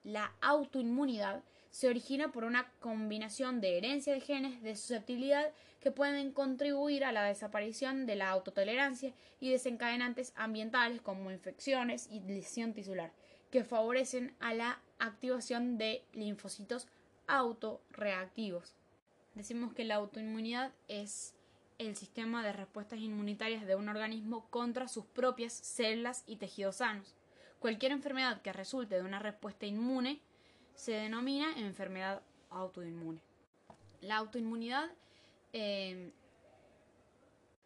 [0.03, 6.33] La autoinmunidad se origina por una combinación de herencia de genes de susceptibilidad que pueden
[6.33, 13.12] contribuir a la desaparición de la autotolerancia y desencadenantes ambientales como infecciones y lesión tisular,
[13.51, 16.88] que favorecen a la activación de linfocitos
[17.27, 18.76] autorreactivos.
[19.37, 21.35] Decimos que la autoinmunidad es
[21.79, 27.14] el sistema de respuestas inmunitarias de un organismo contra sus propias células y tejidos sanos.
[27.59, 30.22] Cualquier enfermedad que resulte de una respuesta inmune
[30.75, 33.20] se denomina enfermedad autoinmune.
[34.01, 34.90] La autoinmunidad
[35.53, 36.12] eh,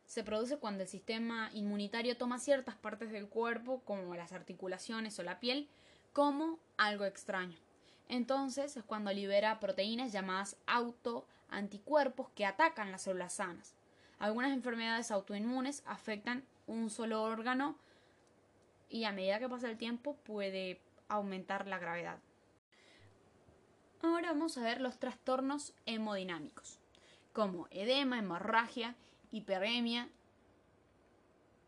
[0.06, 5.22] se produce cuando el sistema inmunitario toma ciertas partes del cuerpo, como las articulaciones o
[5.22, 5.68] la piel,
[6.12, 7.56] como algo extraño.
[8.08, 10.56] Entonces es cuando libera proteínas llamadas
[11.50, 13.74] autoanticuerpos que atacan las células sanas.
[14.18, 17.76] Algunas enfermedades autoinmunes afectan un solo órgano
[18.88, 22.18] y a medida que pasa el tiempo puede aumentar la gravedad.
[24.02, 26.78] Ahora vamos a ver los trastornos hemodinámicos,
[27.32, 28.94] como edema, hemorragia,
[29.30, 30.08] hiperemia,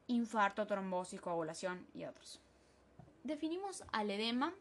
[0.06, 2.40] infarto, trombosis, coagulación y otros.
[3.24, 4.52] Definimos al edema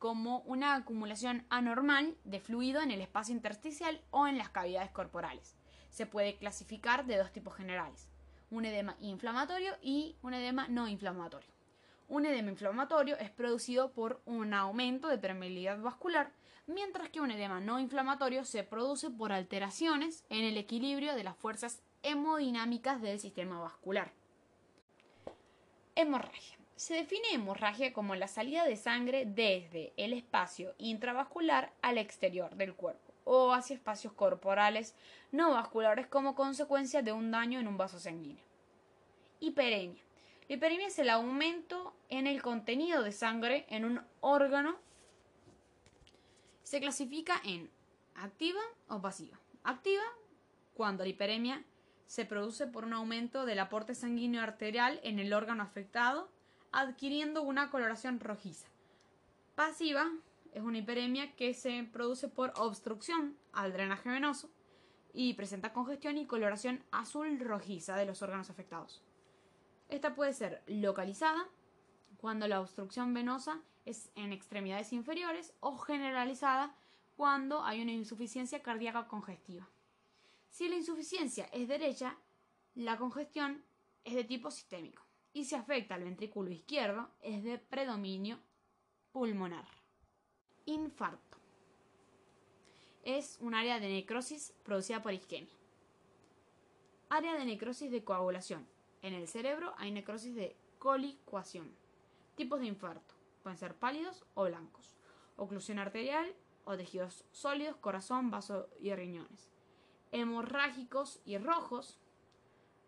[0.00, 5.54] como una acumulación anormal de fluido en el espacio intersticial o en las cavidades corporales.
[5.90, 8.08] Se puede clasificar de dos tipos generales,
[8.50, 11.50] un edema inflamatorio y un edema no inflamatorio.
[12.08, 16.32] Un edema inflamatorio es producido por un aumento de permeabilidad vascular,
[16.66, 21.36] mientras que un edema no inflamatorio se produce por alteraciones en el equilibrio de las
[21.36, 24.12] fuerzas hemodinámicas del sistema vascular.
[25.94, 26.59] Hemorragia.
[26.80, 32.72] Se define hemorragia como la salida de sangre desde el espacio intravascular al exterior del
[32.72, 34.94] cuerpo o hacia espacios corporales
[35.30, 38.42] no vasculares como consecuencia de un daño en un vaso sanguíneo.
[39.40, 40.02] Hiperemia.
[40.48, 44.78] La hiperemia es el aumento en el contenido de sangre en un órgano.
[46.62, 47.68] Se clasifica en
[48.14, 49.38] activa o pasiva.
[49.64, 50.04] Activa
[50.72, 51.62] cuando la hiperemia
[52.06, 56.30] se produce por un aumento del aporte sanguíneo arterial en el órgano afectado
[56.72, 58.68] adquiriendo una coloración rojiza.
[59.54, 60.10] Pasiva
[60.52, 64.50] es una hiperemia que se produce por obstrucción al drenaje venoso
[65.12, 69.02] y presenta congestión y coloración azul rojiza de los órganos afectados.
[69.88, 71.48] Esta puede ser localizada
[72.18, 76.74] cuando la obstrucción venosa es en extremidades inferiores o generalizada
[77.16, 79.68] cuando hay una insuficiencia cardíaca congestiva.
[80.48, 82.16] Si la insuficiencia es derecha,
[82.74, 83.64] la congestión
[84.04, 88.38] es de tipo sistémico y si afecta al ventrículo izquierdo es de predominio
[89.12, 89.66] pulmonar.
[90.64, 91.38] Infarto.
[93.02, 95.54] Es un área de necrosis producida por isquemia.
[97.08, 98.66] Área de necrosis de coagulación.
[99.02, 101.74] En el cerebro hay necrosis de colicuación.
[102.36, 103.14] Tipos de infarto.
[103.42, 104.96] Pueden ser pálidos o blancos.
[105.36, 109.50] Oclusión arterial o tejidos sólidos, corazón, vaso y riñones.
[110.12, 111.98] Hemorrágicos y rojos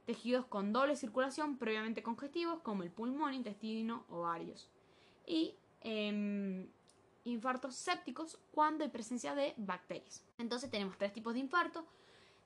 [0.04, 4.68] tejidos con doble circulación previamente congestivos como el pulmón, intestino, ovarios.
[5.26, 6.68] Y em,
[7.24, 10.24] infartos sépticos cuando hay presencia de bacterias.
[10.38, 11.86] Entonces tenemos tres tipos de infarto.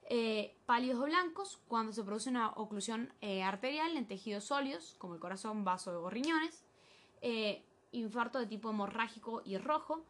[0.08, 5.14] Eh, pálidos o blancos cuando se produce una oclusión eh, arterial en tejidos sólidos como
[5.14, 6.64] el corazón, vaso o riñones.
[7.22, 10.04] Eh, infarto de tipo hemorrágico y rojo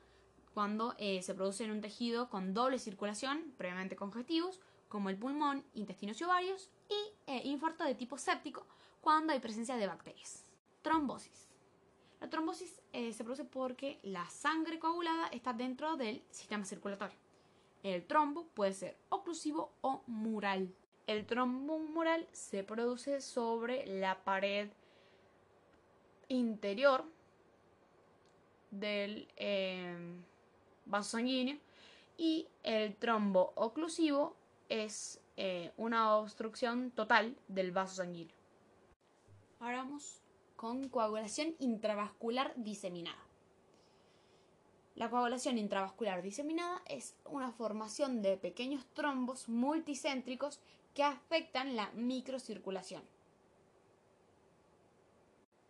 [0.52, 4.58] cuando se produce en un tejido con doble circulación previamente congestivos
[4.96, 8.66] como el pulmón, intestinos y ovarios, y eh, infarto de tipo séptico
[9.02, 10.42] cuando hay presencia de bacterias.
[10.80, 11.50] Trombosis.
[12.18, 17.18] La trombosis eh, se produce porque la sangre coagulada está dentro del sistema circulatorio.
[17.82, 20.74] El trombo puede ser oclusivo o mural.
[21.06, 24.70] El trombo mural se produce sobre la pared
[26.28, 27.04] interior
[28.70, 29.94] del eh,
[30.86, 31.58] vaso sanguíneo
[32.16, 34.34] y el trombo oclusivo
[34.68, 38.34] es eh, una obstrucción total del vaso sanguíneo.
[39.60, 40.20] Ahora vamos
[40.56, 43.22] con coagulación intravascular diseminada.
[44.94, 50.60] La coagulación intravascular diseminada es una formación de pequeños trombos multicéntricos
[50.94, 53.02] que afectan la microcirculación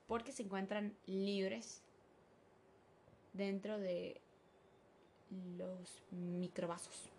[0.06, 1.82] porque se encuentran libres
[3.32, 4.20] dentro de
[5.58, 7.10] los microvasos.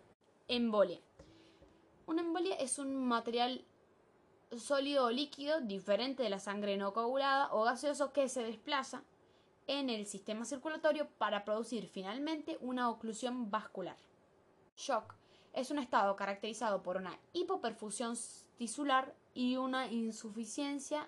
[0.48, 0.98] Embolia.
[2.08, 3.66] Una embolia es un material
[4.56, 9.02] sólido o líquido diferente de la sangre no coagulada o gaseoso que se desplaza
[9.66, 13.98] en el sistema circulatorio para producir finalmente una oclusión vascular.
[14.74, 15.16] Shock
[15.52, 18.16] es un estado caracterizado por una hipoperfusión
[18.56, 21.06] tisular y una insuficiencia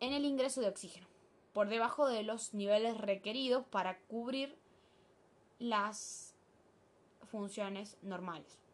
[0.00, 1.06] en el ingreso de oxígeno,
[1.52, 4.58] por debajo de los niveles requeridos para cubrir
[5.60, 6.34] las
[7.30, 8.65] funciones normales.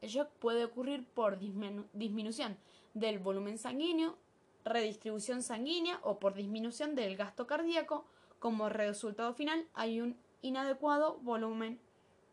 [0.00, 2.56] El shock puede ocurrir por disminución
[2.94, 4.16] del volumen sanguíneo,
[4.64, 8.04] redistribución sanguínea o por disminución del gasto cardíaco.
[8.38, 11.80] Como resultado final hay un inadecuado volumen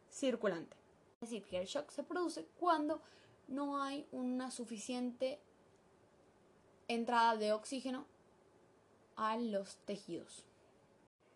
[0.10, 0.78] circulante.
[1.21, 3.01] Es decir, que el shock se produce cuando
[3.47, 5.39] no hay una suficiente
[6.88, 8.06] entrada de oxígeno
[9.15, 10.45] a los tejidos.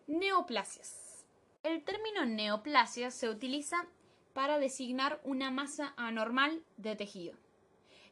[0.06, 1.24] Neoplasias.
[1.62, 3.86] El término neoplasia se utiliza
[4.32, 7.36] para designar una masa anormal de tejido.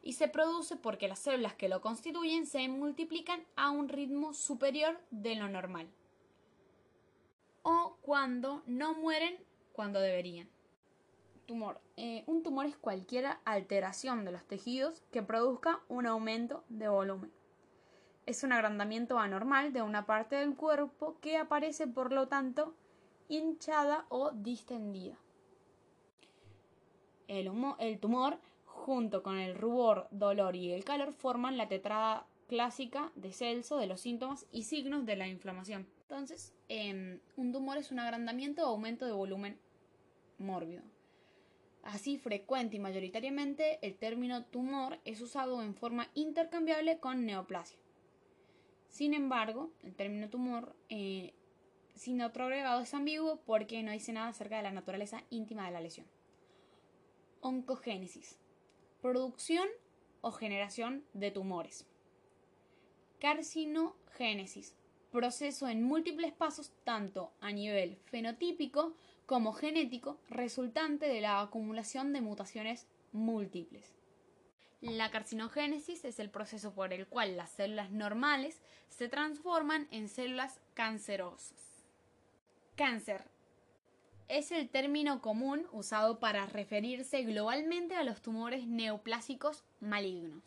[0.01, 4.99] Y se produce porque las células que lo constituyen se multiplican a un ritmo superior
[5.11, 5.89] de lo normal.
[7.63, 9.37] O cuando no mueren
[9.73, 10.49] cuando deberían.
[11.45, 11.81] Tumor.
[11.97, 17.31] Eh, un tumor es cualquier alteración de los tejidos que produzca un aumento de volumen.
[18.25, 22.75] Es un agrandamiento anormal de una parte del cuerpo que aparece por lo tanto
[23.27, 25.17] hinchada o distendida.
[27.29, 33.31] El, tumor, junto con el rubor, dolor y el calor, forman la tetrada clásica de
[33.31, 35.87] Celso de los síntomas y signos de la inflamación.
[36.01, 39.59] Entonces, em, un tumor es un agrandamiento o aumento de volumen
[40.39, 40.81] mórbido.
[41.83, 47.77] Así, frecuente y mayoritariamente, el término tumor es usado en forma intercambiable con neoplasia.
[48.89, 51.35] Sin embargo, el término tumor eh,
[51.93, 55.71] sin otro agregado es ambiguo porque no dice nada acerca de la naturaleza íntima de
[55.71, 56.07] la lesión.
[57.41, 58.37] Oncogénesis.
[59.01, 59.67] Producción
[60.21, 61.87] o generación de tumores.
[63.19, 64.75] Carcinogénesis.
[65.11, 68.93] Proceso en múltiples pasos tanto a nivel fenotípico
[69.25, 73.95] como genético resultante de la acumulación de mutaciones múltiples.
[74.81, 80.59] La carcinogénesis es el proceso por el cual las células normales se transforman en células
[80.73, 81.85] cancerosas.
[82.75, 83.29] Cáncer
[84.29, 90.43] es el término común usado para referirse globalmente a los tumores neoplásicos malignos.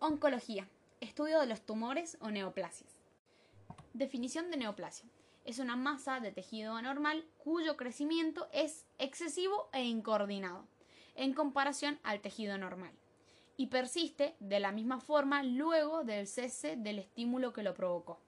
[0.00, 0.68] Oncología,
[1.00, 3.00] estudio de los tumores o neoplasias.
[3.94, 5.08] Definición de neoplasia.
[5.44, 10.66] Es una masa de tejido anormal cuyo crecimiento es excesivo e incoordinado
[11.14, 12.92] en comparación al tejido normal
[13.56, 18.18] y persiste de la misma forma luego del cese del estímulo que lo provocó.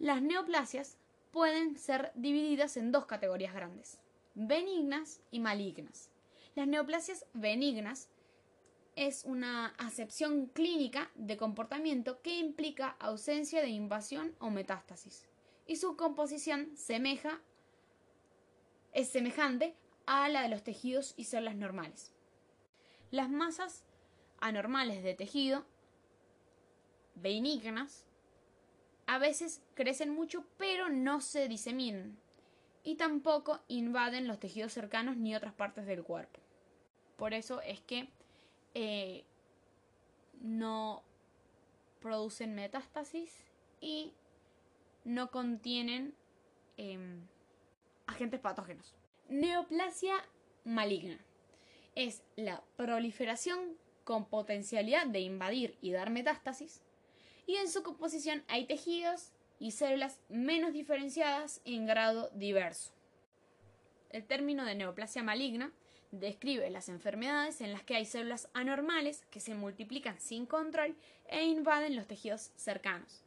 [0.00, 0.98] Las neoplasias
[1.32, 3.98] pueden ser divididas en dos categorías grandes,
[4.34, 6.10] benignas y malignas.
[6.54, 8.08] Las neoplasias benignas
[8.94, 15.26] es una acepción clínica de comportamiento que implica ausencia de invasión o metástasis
[15.66, 17.40] y su composición semeja,
[18.92, 19.74] es semejante
[20.04, 22.12] a la de los tejidos y células normales.
[23.10, 23.84] Las masas
[24.40, 25.64] anormales de tejido,
[27.14, 28.06] benignas,
[29.06, 32.16] a veces crecen mucho pero no se diseminan
[32.84, 36.40] y tampoco invaden los tejidos cercanos ni otras partes del cuerpo.
[37.16, 38.08] Por eso es que
[38.74, 39.24] eh,
[40.40, 41.04] no
[42.00, 43.32] producen metástasis
[43.80, 44.12] y
[45.04, 46.14] no contienen
[46.76, 47.26] em,
[48.06, 48.94] agentes patógenos.
[49.28, 50.14] Neoplasia
[50.64, 51.18] maligna
[51.94, 56.82] es la proliferación con potencialidad de invadir y dar metástasis,
[57.46, 62.92] y en su composición hay tejidos y células menos diferenciadas en grado diverso.
[64.10, 65.72] El término de neoplasia maligna
[66.10, 70.94] describe las enfermedades en las que hay células anormales que se multiplican sin control
[71.26, 73.24] e invaden los tejidos cercanos.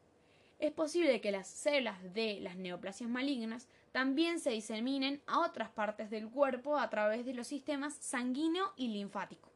[0.59, 6.09] Es posible que las células de las neoplasias malignas también se diseminen a otras partes
[6.09, 9.49] del cuerpo a través de los sistemas sanguíneo y linfático.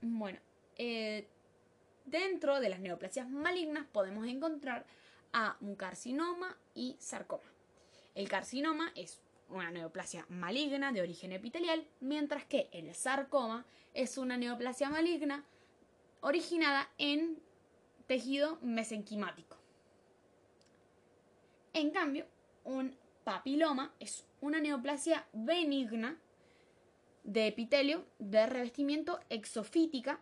[0.00, 0.38] Bueno,
[0.76, 1.28] eh,
[2.04, 4.86] dentro de las neoplasias malignas podemos encontrar
[5.32, 7.44] a un carcinoma y sarcoma.
[8.14, 14.36] El carcinoma es una neoplasia maligna de origen epitelial, mientras que el sarcoma es una
[14.36, 15.44] neoplasia maligna
[16.20, 17.40] originada en
[18.06, 19.56] tejido mesenquimático.
[21.72, 22.26] En cambio,
[22.64, 26.18] un papiloma es una neoplasia benigna
[27.22, 30.20] de epitelio de revestimiento exofítica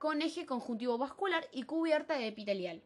[0.00, 2.82] con eje conjuntivo vascular y cubierta de epitelial.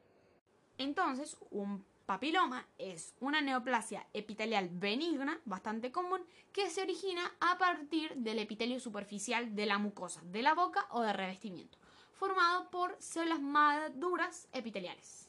[0.78, 8.16] Entonces, un papiloma es una neoplasia epitelial benigna, bastante común, que se origina a partir
[8.16, 11.78] del epitelio superficial de la mucosa, de la boca o de revestimiento,
[12.14, 15.28] formado por células maduras epiteliales.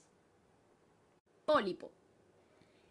[1.45, 1.91] Pólipo.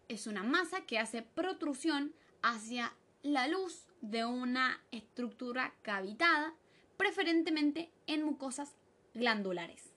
[0.07, 2.93] Es una masa que hace protrusión hacia
[3.23, 6.53] la luz de una estructura cavitada,
[6.95, 8.73] preferentemente en mucosas
[9.15, 9.91] glandulares.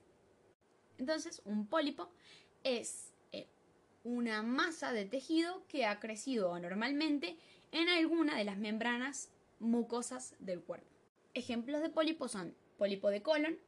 [0.98, 2.10] Entonces, un pólipo
[2.64, 3.46] es eh,
[4.04, 7.36] una masa de tejido que ha crecido anormalmente
[7.72, 10.88] en alguna de las membranas mucosas del cuerpo.
[11.34, 13.58] Ejemplos de pólipos son pólipo de colon,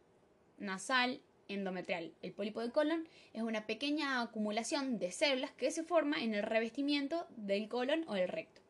[0.58, 2.14] nasal, endometrial.
[2.22, 6.42] El pólipo de colon es una pequeña acumulación de células que se forma en el
[6.42, 8.60] revestimiento del colon o el recto.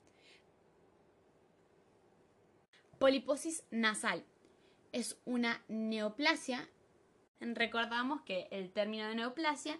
[2.99, 4.25] Poliposis nasal
[4.93, 6.69] es una neoplasia.
[7.41, 9.79] Recordamos que el término de neoplasia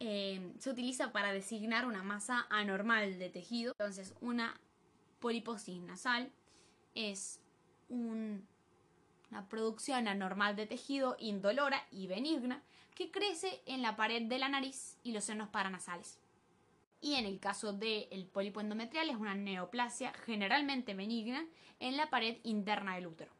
[0.00, 3.72] eh, se utiliza para designar una masa anormal de tejido.
[3.72, 4.60] Entonces, una
[5.18, 6.30] poliposis nasal
[6.94, 7.40] es
[7.88, 8.40] una
[9.48, 12.62] producción anormal de tejido indolora y benigna
[12.94, 16.18] que crece en la pared de la nariz y los senos paranasales.
[17.00, 21.46] Y en el caso del pólipo endometrial es una neoplasia generalmente benigna
[21.78, 23.37] en la pared interna del útero.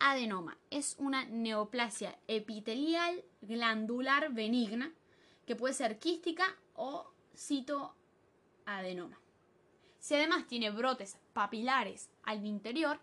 [0.00, 4.92] Adenoma es una neoplasia epitelial glandular benigna
[5.46, 9.18] que puede ser quística o citoadenoma.
[9.98, 13.00] Si además tiene brotes papilares al interior,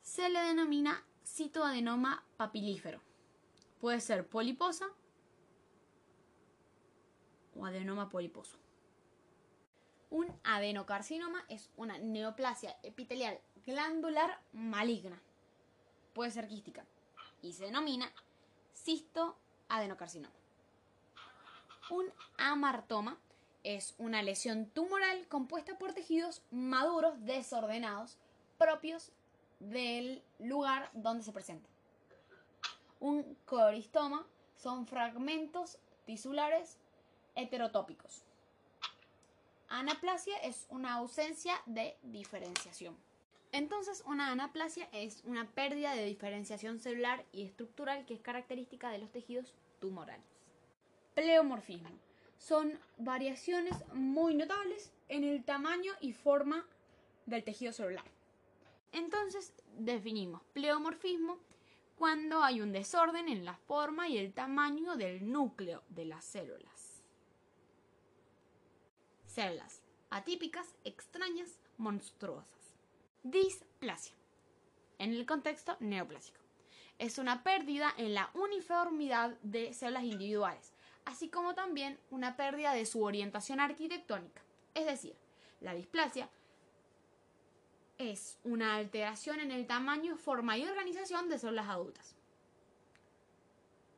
[0.00, 3.00] se le denomina citoadenoma papilífero.
[3.80, 4.86] Puede ser poliposa
[7.54, 8.56] o adenoma poliposo.
[10.10, 15.20] Un adenocarcinoma es una neoplasia epitelial glandular maligna.
[16.14, 16.84] Puede ser quística
[17.42, 18.10] y se denomina
[18.74, 20.34] cistoadenocarcinoma.
[21.90, 23.18] Un amartoma
[23.64, 28.16] es una lesión tumoral compuesta por tejidos maduros desordenados
[28.58, 29.10] propios
[29.58, 31.68] del lugar donde se presenta.
[33.00, 36.78] Un coristoma son fragmentos tisulares
[37.34, 38.22] heterotópicos.
[39.68, 42.96] Anaplasia es una ausencia de diferenciación.
[43.54, 48.98] Entonces, una anaplasia es una pérdida de diferenciación celular y estructural que es característica de
[48.98, 50.26] los tejidos tumorales.
[51.14, 51.90] Pleomorfismo.
[52.36, 56.66] Son variaciones muy notables en el tamaño y forma
[57.26, 58.04] del tejido celular.
[58.90, 61.38] Entonces, definimos pleomorfismo
[61.96, 67.04] cuando hay un desorden en la forma y el tamaño del núcleo de las células.
[69.26, 69.80] Células
[70.10, 72.63] atípicas, extrañas, monstruosas.
[73.24, 74.14] Displasia.
[74.98, 76.40] En el contexto neoplásico.
[76.98, 80.74] Es una pérdida en la uniformidad de células individuales,
[81.06, 84.42] así como también una pérdida de su orientación arquitectónica.
[84.74, 85.16] Es decir,
[85.62, 86.28] la displasia
[87.96, 92.14] es una alteración en el tamaño, forma y organización de células adultas.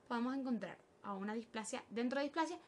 [0.06, 2.60] Podemos encontrar a una displasia, dentro de displasia,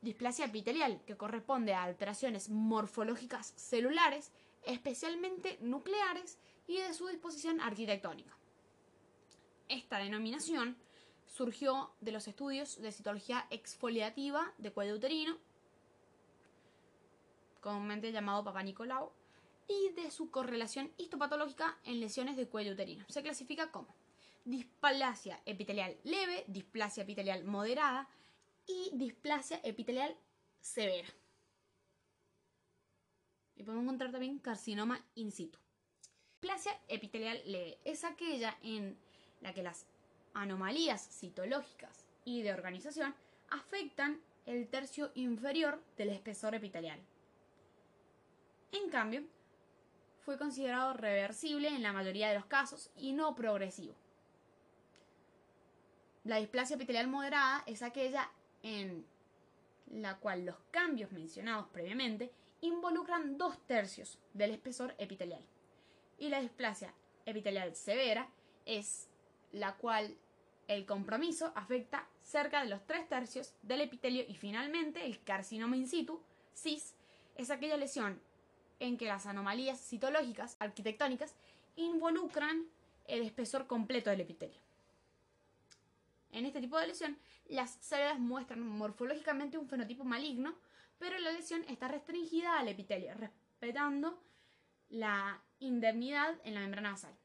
[0.00, 4.32] displasia epitelial, que corresponde a alteraciones morfológicas celulares,
[4.66, 8.36] especialmente nucleares y de su disposición arquitectónica.
[9.68, 10.76] Esta denominación
[11.26, 15.36] surgió de los estudios de citología exfoliativa de cuello uterino,
[17.60, 19.12] comúnmente llamado Papa Nicolau,
[19.68, 23.04] y de su correlación histopatológica en lesiones de cuello uterino.
[23.08, 23.94] Se clasifica como
[24.44, 28.08] displasia epitelial leve, displasia epitelial moderada
[28.66, 30.16] y displasia epitelial
[30.60, 31.08] severa.
[33.56, 35.58] Y podemos encontrar también carcinoma in situ.
[36.40, 38.96] Displasia epitelial leve es aquella en
[39.40, 39.86] la que las
[40.34, 43.14] anomalías citológicas y de organización
[43.50, 47.00] afectan el tercio inferior del espesor epitelial.
[48.72, 49.22] En cambio,
[50.20, 53.94] fue considerado reversible en la mayoría de los casos y no progresivo.
[56.24, 58.28] La displasia epitelial moderada es aquella
[58.62, 59.06] en
[59.92, 65.44] la cual los cambios mencionados previamente involucran dos tercios del espesor epitelial.
[66.18, 66.94] Y la displasia
[67.26, 68.28] epitelial severa
[68.64, 69.08] es
[69.52, 70.16] la cual
[70.68, 75.88] el compromiso afecta cerca de los tres tercios del epitelio y finalmente el carcinoma in
[75.88, 76.20] situ,
[76.54, 76.94] CIS,
[77.36, 78.20] es aquella lesión
[78.80, 81.34] en que las anomalías citológicas arquitectónicas
[81.76, 82.66] involucran
[83.06, 84.60] el espesor completo del epitelio.
[86.32, 87.16] En este tipo de lesión,
[87.48, 90.54] las células muestran morfológicamente un fenotipo maligno,
[90.98, 94.22] pero la lesión está restringida al epitelio, respetando
[94.88, 97.16] la indemnidad en la membrana basal.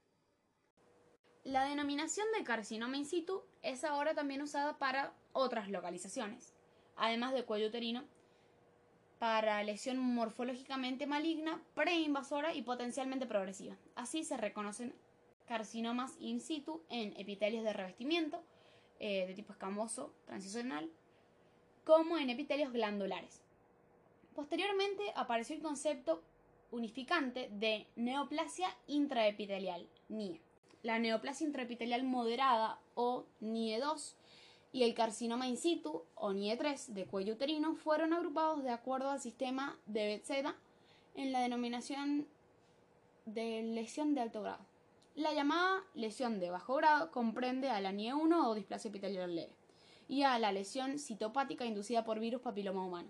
[1.43, 6.53] La denominación de carcinoma in situ es ahora también usada para otras localizaciones,
[6.95, 8.03] además de cuello uterino
[9.17, 13.77] para lesión morfológicamente maligna, preinvasora y potencialmente progresiva.
[13.95, 14.95] Así se reconocen
[15.45, 18.43] carcinomas in situ en epitelios de revestimiento
[18.99, 20.89] eh, de tipo escamoso transicional,
[21.83, 23.43] como en epitelios glandulares.
[24.35, 26.21] Posteriormente apareció el concepto
[26.71, 30.39] unificante de neoplasia intraepitelial, NIE.
[30.83, 34.15] La neoplasia intraepitelial moderada o NIE2
[34.71, 39.19] y el carcinoma in situ o NIE3 de cuello uterino fueron agrupados de acuerdo al
[39.19, 40.55] sistema de Bethesda
[41.15, 42.25] en la denominación
[43.25, 44.65] de lesión de alto grado.
[45.13, 49.51] La llamada lesión de bajo grado comprende a la NIE1 o displasia epitelial leve
[50.07, 53.09] y a la lesión citopática inducida por virus papiloma humano.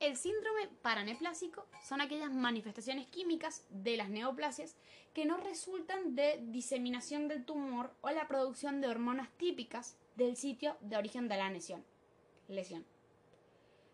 [0.00, 4.76] El síndrome paraneplásico son aquellas manifestaciones químicas de las neoplasias
[5.14, 10.76] que no resultan de diseminación del tumor o la producción de hormonas típicas del sitio
[10.80, 11.84] de origen de la lesión.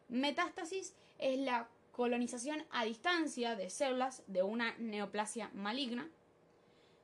[0.09, 6.09] Metástasis es la colonización a distancia de células de una neoplasia maligna.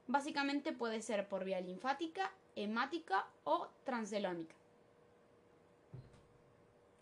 [0.07, 4.55] Básicamente puede ser por vía linfática, hemática o transelómica.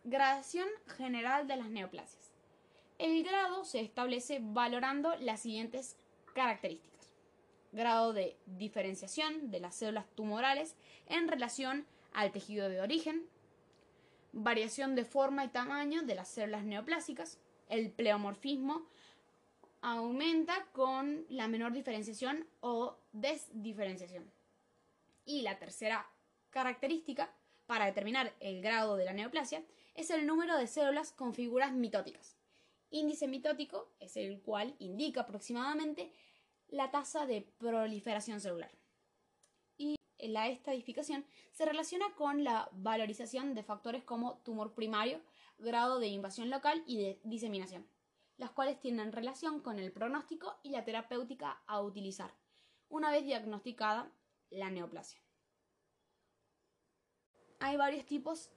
[0.06, 2.30] Gradación general de las neoplasias.
[2.98, 5.96] El grado se establece valorando las siguientes
[6.34, 7.10] características.
[7.72, 10.76] Grado de diferenciación de las células tumorales
[11.06, 13.26] en relación al tejido de origen.
[14.32, 17.38] Variación de forma y tamaño de las células neoplásicas.
[17.70, 18.86] El pleomorfismo
[19.80, 24.30] aumenta con la menor diferenciación o desdiferenciación.
[25.24, 26.06] Y la tercera
[26.50, 27.32] característica
[27.64, 29.62] para determinar el grado de la neoplasia
[29.94, 32.36] es el número de células con figuras mitóticas.
[32.90, 36.12] Índice mitótico es el cual indica aproximadamente
[36.68, 38.70] la tasa de proliferación celular.
[39.76, 45.20] Y la estadificación se relaciona con la valorización de factores como tumor primario,
[45.58, 47.86] grado de invasión local y de diseminación,
[48.36, 52.34] las cuales tienen relación con el pronóstico y la terapéutica a utilizar,
[52.88, 54.10] una vez diagnosticada
[54.50, 55.20] la neoplasia.
[57.60, 58.50] Hay varios tipos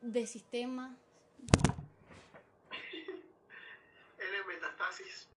[0.00, 0.96] de sistemas.
[4.18, 5.28] L metastasis